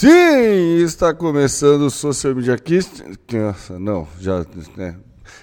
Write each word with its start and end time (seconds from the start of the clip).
Sim, 0.00 0.82
está 0.82 1.12
começando 1.12 1.82
o 1.82 1.90
Social 1.90 2.34
Media 2.34 2.56
Cast. 2.56 3.04
Não, 3.78 4.08
já. 4.18 4.46
Né. 4.74 4.96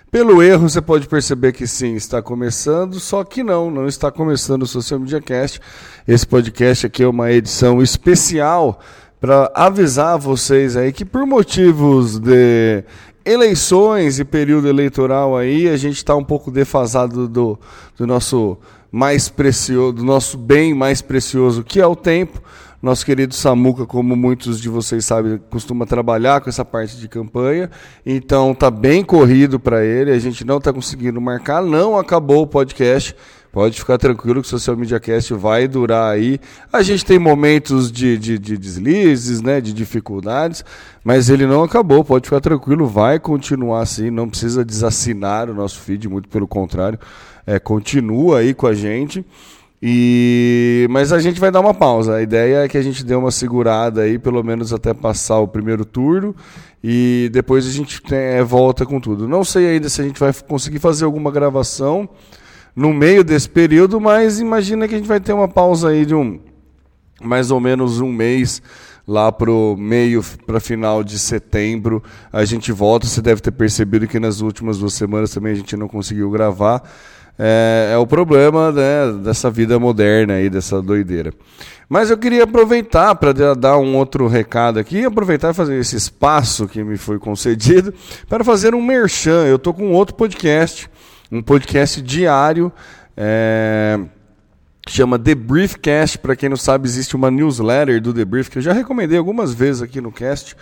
Pelo 0.10 0.42
erro, 0.42 0.68
você 0.68 0.82
pode 0.82 1.08
perceber 1.08 1.52
que 1.52 1.68
sim, 1.68 1.94
está 1.94 2.24
começando, 2.24 3.00
só 3.00 3.24
que 3.24 3.44
não, 3.44 3.70
não 3.70 3.86
está 3.86 4.12
começando 4.12 4.64
o 4.64 4.66
Social 4.66 5.00
Media 5.00 5.22
Cast. 5.22 5.62
Esse 6.08 6.26
podcast 6.26 6.88
aqui 6.88 7.04
é 7.04 7.08
uma 7.08 7.32
edição 7.32 7.84
especial 7.84 8.80
para 9.22 9.52
avisar 9.54 10.18
vocês 10.18 10.76
aí 10.76 10.92
que 10.92 11.06
por 11.06 11.24
motivos 11.28 12.18
de 12.18 12.84
eleições 13.24 14.18
e 14.18 14.26
período 14.26 14.68
eleitoral 14.68 15.38
aí, 15.38 15.70
a 15.70 15.78
gente 15.78 15.98
está 15.98 16.16
um 16.16 16.24
pouco 16.24 16.50
defasado 16.50 17.28
do, 17.28 17.60
do 17.96 18.08
nosso 18.08 18.58
mais 18.92 19.30
precioso, 19.30 19.94
do 19.94 20.04
nosso 20.04 20.36
bem 20.36 20.74
mais 20.74 21.00
precioso, 21.00 21.64
que 21.64 21.80
é 21.80 21.86
o 21.86 21.96
tempo. 21.96 22.42
Nosso 22.80 23.04
querido 23.04 23.34
Samuca, 23.34 23.88
como 23.88 24.16
muitos 24.16 24.62
de 24.62 24.70
vocês 24.70 25.04
sabem, 25.04 25.40
costuma 25.50 25.86
trabalhar 25.88 26.42
com 26.42 26.50
essa 26.50 26.64
parte 26.64 26.98
de 26.98 27.08
campanha, 27.08 27.72
então 28.06 28.54
tá 28.54 28.70
bem 28.70 29.04
corrido 29.04 29.60
para 29.60 29.84
ele, 29.84 30.12
a 30.12 30.20
gente 30.20 30.46
não 30.46 30.58
está 30.58 30.72
conseguindo 30.72 31.20
marcar, 31.20 31.64
não 31.64 31.98
acabou 31.98 32.44
o 32.44 32.48
podcast. 32.48 33.16
Pode 33.52 33.80
ficar 33.80 33.98
tranquilo 33.98 34.42
que 34.42 34.48
o 34.48 34.50
Social 34.50 34.78
Media 34.78 35.00
Cast 35.00 35.34
vai 35.34 35.68
durar 35.68 36.14
aí. 36.14 36.40
A 36.72 36.84
gente 36.84 37.04
tem 37.04 37.18
momentos 37.18 37.92
de, 37.92 38.16
de, 38.16 38.38
de, 38.38 38.56
deslizes, 38.56 39.42
né, 39.42 39.60
de 39.60 39.74
dificuldades, 39.74 40.64
mas 41.04 41.28
ele 41.28 41.48
não 41.48 41.64
acabou. 41.64 42.04
Pode 42.04 42.26
ficar 42.26 42.40
tranquilo, 42.40 42.86
vai 42.86 43.18
continuar 43.20 43.82
assim. 43.82 44.12
Não 44.12 44.30
precisa 44.30 44.64
desassinar 44.64 45.50
o 45.50 45.56
nosso 45.56 45.80
feed, 45.80 46.08
muito 46.08 46.30
pelo 46.30 46.48
contrário. 46.48 47.00
É, 47.48 47.58
continua 47.58 48.40
aí 48.40 48.54
com 48.54 48.68
a 48.68 48.76
gente. 48.76 49.26
E 49.82 50.88
mas 50.90 51.14
a 51.14 51.20
gente 51.20 51.40
vai 51.40 51.52
dar 51.52 51.60
uma 51.60 51.74
pausa. 51.74 52.16
A 52.16 52.22
ideia 52.22 52.64
é 52.64 52.68
que 52.68 52.78
a 52.78 52.82
gente 52.82 53.04
dê 53.04 53.14
uma 53.14 53.32
segurada 53.32 54.02
aí, 54.02 54.18
pelo 54.18 54.44
menos 54.44 54.74
até 54.74 54.94
passar 54.94 55.40
o 55.40 55.48
primeiro 55.48 55.86
turno, 55.86 56.36
e 56.84 57.30
depois 57.32 57.68
a 57.68 57.72
gente 57.72 58.02
tem, 58.02 58.18
é, 58.18 58.44
volta 58.44 58.86
com 58.86 59.00
tudo. 59.00 59.28
Não 59.28 59.44
sei 59.44 59.68
ainda 59.68 59.90
se 59.90 60.02
a 60.02 60.04
gente 60.04 60.20
vai 60.20 60.34
conseguir 60.34 60.80
fazer 60.80 61.06
alguma 61.06 61.32
gravação 61.32 62.10
no 62.76 62.94
meio 62.94 63.24
desse 63.24 63.50
período, 63.50 64.00
mas 64.00 64.40
imagina 64.40 64.88
que 64.88 64.96
a 64.96 64.98
gente 64.98 65.08
vai 65.08 65.20
ter 65.20 65.34
uma 65.34 65.48
pausa 65.48 65.90
aí 65.90 66.06
de 66.06 66.16
um 66.16 66.40
mais 67.22 67.50
ou 67.50 67.60
menos 67.60 68.00
um 68.00 68.12
mês 68.12 68.62
lá 69.08 69.32
pro 69.32 69.76
meio 69.78 70.24
para 70.46 70.60
final 70.60 71.04
de 71.04 71.18
setembro 71.18 72.04
a 72.32 72.46
gente 72.46 72.72
volta. 72.72 73.08
Você 73.08 73.22
deve 73.22 73.42
ter 73.42 73.52
percebido 73.52 74.08
que 74.08 74.20
nas 74.20 74.42
últimas 74.42 74.78
duas 74.78 74.94
semanas 74.94 75.32
também 75.32 75.54
a 75.54 75.56
gente 75.56 75.76
não 75.78 75.88
conseguiu 75.88 76.30
gravar 76.30 76.84
é, 77.38 77.92
é 77.94 77.98
o 77.98 78.08
problema 78.08 78.72
né, 78.72 79.12
dessa 79.24 79.50
vida 79.50 79.80
moderna 79.80 80.34
aí, 80.34 80.50
dessa 80.50 80.82
doideira. 80.82 81.32
Mas 81.90 82.10
eu 82.10 82.18
queria 82.18 82.44
aproveitar 82.44 83.16
para 83.16 83.56
dar 83.56 83.78
um 83.78 83.96
outro 83.96 84.28
recado 84.28 84.78
aqui, 84.78 85.06
aproveitar 85.06 85.52
e 85.52 85.54
fazer 85.54 85.80
esse 85.80 85.96
espaço 85.96 86.68
que 86.68 86.84
me 86.84 86.98
foi 86.98 87.18
concedido 87.18 87.94
para 88.28 88.44
fazer 88.44 88.76
um 88.76 88.82
merchan. 88.82 89.46
Eu 89.46 89.56
estou 89.56 89.74
com 89.74 89.92
outro 89.92 90.14
podcast, 90.16 90.90
um 91.32 91.42
podcast 91.42 92.02
diário, 92.02 92.72
é, 93.16 94.00
chama 94.90 95.18
The 95.18 95.34
Briefcast. 95.34 96.18
Para 96.18 96.36
quem 96.36 96.50
não 96.50 96.58
sabe, 96.58 96.88
existe 96.88 97.16
uma 97.16 97.32
newsletter 97.32 98.02
do 98.02 98.14
The 98.14 98.26
Brief 98.26 98.50
que 98.50 98.58
eu 98.58 98.62
já 98.62 98.74
recomendei 98.74 99.18
algumas 99.18 99.54
vezes 99.54 99.82
aqui 99.82 100.02
no 100.02 100.12
cast 100.12 100.58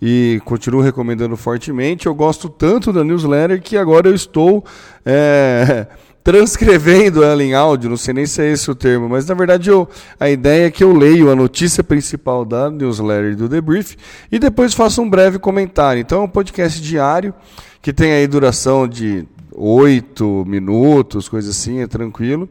e 0.00 0.42
continuo 0.44 0.82
recomendando 0.82 1.36
fortemente. 1.38 2.06
Eu 2.06 2.14
gosto 2.14 2.50
tanto 2.50 2.92
da 2.92 3.02
newsletter 3.02 3.62
que 3.62 3.78
agora 3.78 4.08
eu 4.08 4.14
estou 4.14 4.62
é, 5.06 5.86
transcrevendo 6.26 7.22
ela 7.22 7.40
em 7.40 7.54
áudio, 7.54 7.88
não 7.88 7.96
sei 7.96 8.12
nem 8.12 8.26
se 8.26 8.42
é 8.42 8.50
esse 8.50 8.68
o 8.68 8.74
termo, 8.74 9.08
mas 9.08 9.26
na 9.26 9.34
verdade 9.36 9.70
eu, 9.70 9.88
a 10.18 10.28
ideia 10.28 10.66
é 10.66 10.70
que 10.72 10.82
eu 10.82 10.92
leio 10.92 11.30
a 11.30 11.36
notícia 11.36 11.84
principal 11.84 12.44
da 12.44 12.68
newsletter 12.68 13.36
do 13.36 13.48
Debrief 13.48 13.94
e 14.32 14.36
depois 14.36 14.74
faço 14.74 15.00
um 15.00 15.08
breve 15.08 15.38
comentário. 15.38 16.00
Então 16.00 16.22
é 16.22 16.24
um 16.24 16.28
podcast 16.28 16.82
diário 16.82 17.32
que 17.80 17.92
tem 17.92 18.10
aí 18.10 18.26
duração 18.26 18.88
de 18.88 19.24
oito 19.52 20.44
minutos, 20.48 21.28
coisa 21.28 21.52
assim, 21.52 21.78
é 21.80 21.86
tranquilo. 21.86 22.48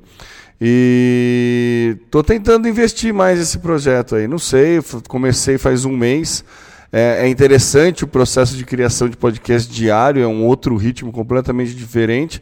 E 0.61 1.97
estou 2.05 2.23
tentando 2.23 2.69
investir 2.69 3.13
mais 3.13 3.39
nesse 3.39 3.59
projeto 3.59 4.15
aí. 4.15 4.25
Não 4.25 4.39
sei, 4.39 4.79
comecei 5.09 5.57
faz 5.57 5.83
um 5.83 5.97
mês. 5.97 6.45
É, 6.93 7.25
é, 7.25 7.27
interessante 7.27 8.05
o 8.05 8.07
processo 8.07 8.55
de 8.55 8.63
criação 8.63 9.09
de 9.09 9.17
podcast 9.17 9.69
diário, 9.69 10.23
é 10.23 10.27
um 10.27 10.45
outro 10.45 10.77
ritmo 10.77 11.11
completamente 11.11 11.75
diferente. 11.75 12.41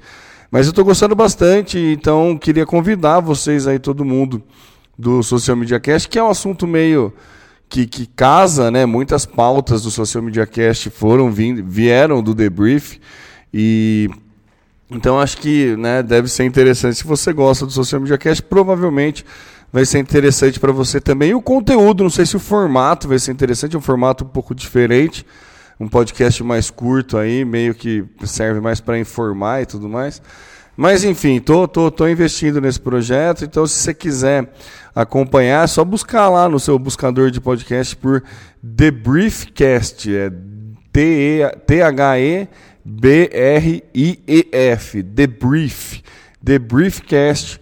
Mas 0.53 0.67
eu 0.67 0.69
estou 0.69 0.85
gostando 0.85 1.15
bastante, 1.15 1.79
então 1.79 2.37
queria 2.37 2.63
convidar 2.63 3.19
vocês 3.19 3.65
aí, 3.65 3.79
todo 3.79 4.05
mundo 4.05 4.39
do 4.95 5.23
Social 5.23 5.57
Media 5.57 5.79
Cast, 5.79 6.07
que 6.07 6.19
é 6.19 6.23
um 6.23 6.29
assunto 6.29 6.67
meio 6.67 7.11
que, 7.67 7.87
que 7.87 8.05
casa, 8.05 8.69
né? 8.69 8.85
Muitas 8.85 9.25
pautas 9.25 9.81
do 9.81 9.89
Social 9.89 10.23
Media 10.23 10.45
Cast 10.45 10.91
foram 10.91 11.31
vindo, 11.31 11.63
vieram 11.65 12.21
do 12.21 12.35
debrief 12.35 12.99
e 13.51 14.11
então 14.91 15.19
acho 15.19 15.37
que 15.37 15.75
né, 15.75 16.03
deve 16.03 16.27
ser 16.27 16.43
interessante. 16.43 16.99
Se 16.99 17.03
você 17.03 17.33
gosta 17.33 17.65
do 17.65 17.71
Social 17.71 17.99
Media 18.01 18.19
Cast, 18.19 18.43
provavelmente 18.43 19.25
vai 19.71 19.87
ser 19.87 19.97
interessante 19.97 20.59
para 20.59 20.71
você 20.71 21.01
também. 21.01 21.31
E 21.31 21.33
o 21.33 21.41
conteúdo, 21.41 22.03
não 22.03 22.11
sei 22.11 22.27
se 22.27 22.37
o 22.37 22.39
formato 22.39 23.07
vai 23.07 23.17
ser 23.17 23.31
interessante, 23.31 23.75
é 23.75 23.79
um 23.79 23.81
formato 23.81 24.23
um 24.23 24.27
pouco 24.27 24.53
diferente 24.53 25.25
um 25.83 25.87
podcast 25.87 26.43
mais 26.43 26.69
curto 26.71 27.17
aí, 27.17 27.43
meio 27.45 27.75
que 27.75 28.05
serve 28.23 28.59
mais 28.59 28.79
para 28.79 28.97
informar 28.97 29.61
e 29.61 29.65
tudo 29.65 29.89
mais. 29.89 30.21
Mas 30.75 31.03
enfim, 31.03 31.39
tô, 31.39 31.67
tô, 31.67 31.91
tô 31.91 32.07
investindo 32.07 32.59
nesse 32.59 32.79
projeto, 32.79 33.45
então 33.45 33.67
se 33.67 33.75
você 33.75 33.93
quiser 33.93 34.51
acompanhar, 34.95 35.63
é 35.63 35.67
só 35.67 35.85
buscar 35.85 36.29
lá 36.29 36.49
no 36.49 36.59
seu 36.59 36.79
buscador 36.79 37.29
de 37.29 37.39
podcast 37.39 37.95
por 37.95 38.23
The 38.75 38.89
Briefcast, 38.89 40.15
é 40.15 40.31
T-H-E-B-R-I-E-F, 40.91 41.43
The 45.03 45.27
Brief, 45.27 46.01
The 46.43 46.57
Briefcast, 46.59 47.61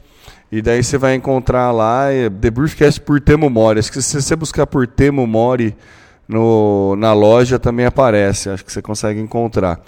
e 0.52 0.62
daí 0.62 0.84
você 0.84 0.98
vai 0.98 1.16
encontrar 1.16 1.72
lá 1.72 2.12
é 2.12 2.30
The 2.30 2.50
Briefcast 2.52 3.02
por 3.02 3.20
Temo 3.20 3.50
Mori. 3.50 3.80
Acho 3.80 3.92
que 3.92 4.02
se 4.02 4.22
você 4.22 4.36
buscar 4.36 4.68
por 4.68 4.86
Temo 4.86 5.26
Mori 5.26 5.76
no, 6.32 6.96
na 6.96 7.14
loja 7.14 7.60
também 7.60 7.86
aparece, 7.86 8.50
acho 8.50 8.64
que 8.64 8.72
você 8.72 8.82
consegue 8.82 9.20
encontrar. 9.20 9.82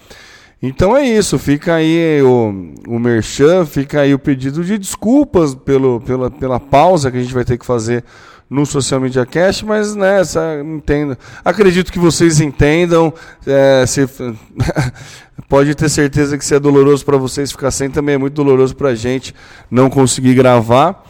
Então 0.62 0.96
é 0.96 1.06
isso, 1.06 1.40
fica 1.40 1.76
aí 1.76 2.22
o, 2.22 2.74
o 2.88 3.00
merchan, 3.00 3.66
fica 3.66 4.02
aí 4.02 4.14
o 4.14 4.20
pedido 4.20 4.64
de 4.64 4.78
desculpas 4.78 5.56
pelo, 5.56 6.00
pela, 6.02 6.30
pela 6.30 6.60
pausa 6.60 7.10
que 7.10 7.18
a 7.18 7.22
gente 7.22 7.34
vai 7.34 7.44
ter 7.44 7.58
que 7.58 7.66
fazer 7.66 8.04
no 8.50 8.66
Social 8.66 9.00
Media 9.00 9.26
Cast, 9.26 9.66
mas 9.66 9.96
né, 9.96 10.22
entendo. 10.64 11.18
Acredito 11.44 11.92
que 11.92 12.00
vocês 12.00 12.40
entendam. 12.40 13.14
É, 13.46 13.84
se, 13.88 14.08
pode 15.50 15.74
ter 15.76 15.90
certeza 15.90 16.38
que 16.38 16.46
se 16.46 16.56
é 16.56 16.60
doloroso 16.60 17.04
para 17.04 17.18
vocês 17.18 17.52
ficar 17.52 17.72
sem, 17.72 17.90
também 17.90 18.16
é 18.16 18.18
muito 18.18 18.34
doloroso 18.34 18.76
para 18.76 18.90
a 18.90 18.96
gente 18.96 19.34
não 19.72 19.90
conseguir 19.90 20.36
gravar. 20.36 21.04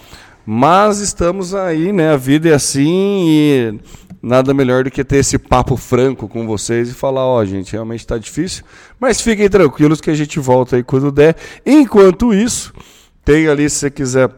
Mas 0.46 1.00
estamos 1.00 1.54
aí, 1.54 1.92
né? 1.92 2.14
A 2.14 2.18
vida 2.18 2.50
é 2.50 2.54
assim 2.54 3.26
e 3.28 3.80
nada 4.24 4.54
melhor 4.54 4.86
do 4.86 4.92
que 4.92 5.04
ter 5.04 5.18
esse 5.18 5.38
papo 5.38 5.76
franco 5.76 6.30
com 6.30 6.48
vocês 6.48 6.90
e 6.90 6.94
falar, 6.94 7.26
ó, 7.26 7.42
oh, 7.42 7.46
gente, 7.46 7.74
realmente 7.74 8.00
está 8.00 8.18
difícil, 8.18 8.64
mas 8.98 9.20
fiquem 9.20 9.50
tranquilos 9.50 10.00
que 10.00 10.10
a 10.10 10.16
gente 10.16 10.40
volta 10.40 10.78
aí 10.78 10.84
quando 10.84 11.12
der. 11.12 11.36
Enquanto 11.66 12.34
isso, 12.34 12.74
tem 13.26 13.50
ali, 13.50 13.70
se 13.70 13.80
você 13.80 13.92
quiser 13.92 14.32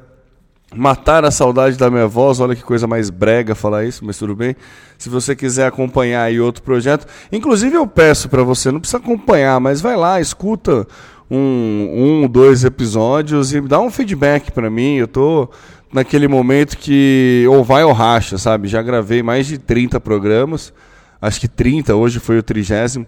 matar 0.74 1.24
a 1.24 1.30
saudade 1.30 1.78
da 1.78 1.92
minha 1.92 2.08
voz, 2.08 2.40
olha 2.40 2.56
que 2.56 2.64
coisa 2.64 2.88
mais 2.88 3.12
brega 3.12 3.54
falar 3.54 3.86
isso, 3.86 4.04
mas 4.04 4.18
tudo 4.18 4.36
bem. 4.36 4.56
Se 4.98 5.08
você 5.08 5.36
quiser 5.36 5.68
acompanhar 5.68 6.24
aí 6.24 6.40
outro 6.40 6.64
projeto, 6.64 7.06
inclusive 7.32 7.76
eu 7.76 7.86
peço 7.86 8.28
para 8.28 8.42
você, 8.42 8.72
não 8.72 8.80
precisa 8.80 8.98
acompanhar, 8.98 9.60
mas 9.60 9.82
vai 9.82 9.96
lá, 9.96 10.20
escuta 10.20 10.88
um, 11.30 12.24
um, 12.24 12.28
dois 12.28 12.64
episódios 12.64 13.54
e 13.54 13.62
dá 13.62 13.80
um 13.80 13.92
feedback 13.92 14.52
para 14.52 14.70
mim. 14.70 14.96
Eu 14.96 15.08
tô 15.08 15.50
naquele 15.96 16.28
momento 16.28 16.78
que 16.78 17.46
ou 17.50 17.64
vai 17.64 17.84
ou 17.84 17.94
racha, 17.94 18.38
sabe? 18.38 18.68
Já 18.68 18.82
gravei 18.82 19.24
mais 19.24 19.48
de 19.48 19.58
30 19.58 20.00
programas, 20.00 20.74
acho 21.22 21.40
que 21.40 21.48
30, 21.48 21.96
hoje 21.96 22.20
foi 22.20 22.38
o 22.38 22.44
trigésimo. 22.44 23.08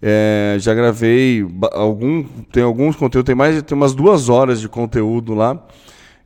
É, 0.00 0.56
já 0.58 0.74
gravei 0.74 1.46
algum, 1.72 2.24
tem 2.50 2.62
alguns 2.62 2.96
conteúdos, 2.96 3.26
tem 3.26 3.36
mais 3.36 3.62
tem 3.62 3.76
umas 3.76 3.94
duas 3.94 4.28
horas 4.28 4.60
de 4.60 4.68
conteúdo 4.68 5.34
lá. 5.34 5.62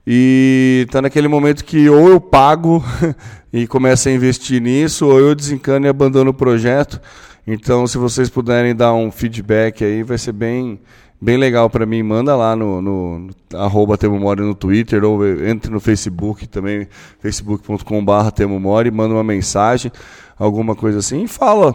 E 0.06 0.86
tá 0.92 1.02
naquele 1.02 1.26
momento 1.26 1.64
que 1.64 1.88
ou 1.88 2.08
eu 2.08 2.20
pago 2.20 2.82
e 3.52 3.66
começo 3.66 4.08
a 4.08 4.12
investir 4.12 4.62
nisso, 4.62 5.06
ou 5.06 5.18
eu 5.18 5.34
desencano 5.34 5.86
e 5.86 5.88
abandono 5.88 6.30
o 6.30 6.34
projeto. 6.34 7.00
Então, 7.44 7.86
se 7.86 7.98
vocês 7.98 8.30
puderem 8.30 8.74
dar 8.74 8.94
um 8.94 9.10
feedback 9.10 9.84
aí, 9.84 10.04
vai 10.04 10.18
ser 10.18 10.32
bem, 10.32 10.80
bem 11.20 11.36
legal 11.36 11.70
para 11.70 11.86
mim, 11.86 12.02
manda 12.02 12.36
lá 12.36 12.54
no, 12.54 12.80
no, 12.82 13.18
no 13.18 13.30
arroba 13.54 13.96
Temomori 13.96 14.42
no 14.42 14.54
Twitter 14.54 15.04
ou 15.04 15.26
entre 15.46 15.70
no 15.70 15.80
Facebook 15.80 16.46
também, 16.46 16.86
facebook.com.br 17.20 18.30
Temomori, 18.34 18.90
manda 18.90 19.14
uma 19.14 19.24
mensagem, 19.24 19.90
alguma 20.38 20.74
coisa 20.74 20.98
assim, 20.98 21.24
e 21.24 21.28
fala 21.28 21.74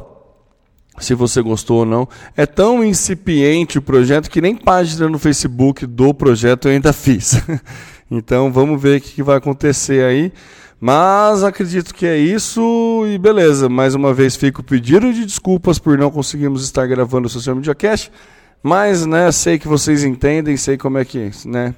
se 0.99 1.13
você 1.13 1.41
gostou 1.41 1.79
ou 1.79 1.85
não. 1.85 2.07
É 2.35 2.45
tão 2.45 2.83
incipiente 2.83 3.77
o 3.77 3.81
projeto 3.81 4.29
que 4.29 4.41
nem 4.41 4.55
página 4.55 5.09
no 5.09 5.17
Facebook 5.17 5.85
do 5.85 6.13
projeto 6.13 6.67
eu 6.67 6.73
ainda 6.73 6.91
fiz. 6.93 7.41
então 8.09 8.51
vamos 8.51 8.81
ver 8.81 8.99
o 8.99 9.01
que 9.01 9.23
vai 9.23 9.37
acontecer 9.37 10.03
aí. 10.03 10.31
Mas 10.83 11.43
acredito 11.43 11.93
que 11.93 12.07
é 12.07 12.17
isso 12.17 13.05
e 13.07 13.17
beleza. 13.19 13.69
Mais 13.69 13.93
uma 13.93 14.15
vez 14.15 14.35
fico 14.35 14.63
pedindo 14.63 15.13
de 15.13 15.25
desculpas 15.25 15.77
por 15.77 15.95
não 15.95 16.09
conseguirmos 16.09 16.63
estar 16.63 16.87
gravando 16.87 17.27
o 17.27 17.29
Social 17.29 17.55
Media 17.55 17.75
Cast. 17.75 18.11
Mas, 18.63 19.05
né, 19.05 19.31
sei 19.31 19.57
que 19.57 19.67
vocês 19.67 20.03
entendem, 20.03 20.55
sei 20.55 20.77
como 20.77 20.97
é 20.97 21.05
que, 21.05 21.31
né? 21.45 21.73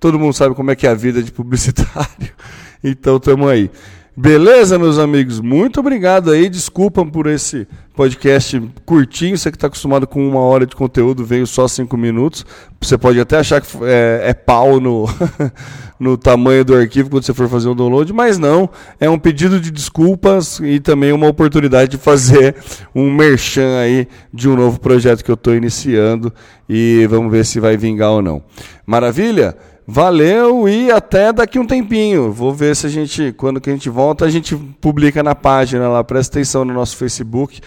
Todo 0.00 0.18
mundo 0.18 0.34
sabe 0.34 0.54
como 0.54 0.70
é 0.70 0.76
que 0.76 0.86
é 0.86 0.90
a 0.90 0.94
vida 0.94 1.22
de 1.22 1.32
publicitário. 1.32 2.32
Então, 2.86 3.18
tamo 3.18 3.48
aí. 3.48 3.70
Beleza, 4.16 4.78
meus 4.78 4.96
amigos? 4.96 5.40
Muito 5.40 5.80
obrigado 5.80 6.30
aí. 6.30 6.48
Desculpam 6.48 7.04
por 7.04 7.26
esse 7.26 7.66
podcast 7.96 8.62
curtinho. 8.86 9.36
Você 9.36 9.50
que 9.50 9.56
está 9.56 9.66
acostumado 9.66 10.06
com 10.06 10.24
uma 10.24 10.38
hora 10.38 10.64
de 10.64 10.76
conteúdo, 10.76 11.24
veio 11.24 11.48
só 11.48 11.66
cinco 11.66 11.96
minutos. 11.96 12.46
Você 12.80 12.96
pode 12.96 13.18
até 13.18 13.38
achar 13.38 13.60
que 13.60 13.66
é, 13.82 14.22
é 14.26 14.32
pau 14.32 14.78
no, 14.78 15.06
no 15.98 16.16
tamanho 16.16 16.64
do 16.64 16.76
arquivo 16.76 17.10
quando 17.10 17.24
você 17.24 17.34
for 17.34 17.48
fazer 17.48 17.68
o 17.68 17.74
download, 17.74 18.12
mas 18.12 18.38
não. 18.38 18.70
É 19.00 19.10
um 19.10 19.18
pedido 19.18 19.58
de 19.60 19.72
desculpas 19.72 20.60
e 20.60 20.78
também 20.78 21.10
uma 21.10 21.26
oportunidade 21.26 21.90
de 21.90 21.98
fazer 21.98 22.54
um 22.94 23.12
merchan 23.12 23.80
aí 23.80 24.06
de 24.32 24.48
um 24.48 24.54
novo 24.54 24.78
projeto 24.78 25.24
que 25.24 25.30
eu 25.30 25.34
estou 25.34 25.56
iniciando. 25.56 26.32
E 26.68 27.04
vamos 27.10 27.32
ver 27.32 27.44
se 27.44 27.58
vai 27.58 27.76
vingar 27.76 28.12
ou 28.12 28.22
não. 28.22 28.40
Maravilha? 28.86 29.56
Valeu 29.86 30.66
e 30.66 30.90
até 30.90 31.32
daqui 31.32 31.58
um 31.58 31.66
tempinho. 31.66 32.32
Vou 32.32 32.52
ver 32.52 32.74
se 32.74 32.86
a 32.86 32.90
gente, 32.90 33.32
quando 33.36 33.60
que 33.60 33.68
a 33.68 33.72
gente 33.72 33.90
volta, 33.90 34.24
a 34.24 34.30
gente 34.30 34.56
publica 34.80 35.22
na 35.22 35.34
página 35.34 35.88
lá. 35.88 36.02
Presta 36.02 36.38
atenção 36.38 36.64
no 36.64 36.72
nosso 36.72 36.96
Facebook, 36.96 37.60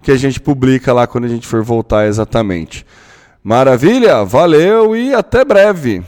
que 0.00 0.12
a 0.12 0.16
gente 0.16 0.40
publica 0.40 0.92
lá 0.92 1.06
quando 1.06 1.24
a 1.24 1.28
gente 1.28 1.46
for 1.46 1.62
voltar 1.62 2.06
exatamente. 2.06 2.86
Maravilha, 3.42 4.24
valeu 4.24 4.94
e 4.94 5.12
até 5.12 5.44
breve. 5.44 6.02